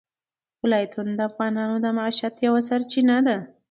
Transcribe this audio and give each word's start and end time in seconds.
ولایتونه 0.63 1.11
د 1.15 1.19
افغانانو 1.29 1.75
د 1.81 1.87
معیشت 1.97 2.35
یوه 2.47 2.61
سرچینه 2.69 3.17
ده. 3.27 3.37